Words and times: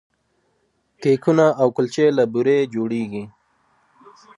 کیکونه 1.01 1.45
او 1.61 1.67
کلچې 1.75 2.05
له 2.17 2.23
بوري 2.33 2.57
جوړیږي. 2.73 3.23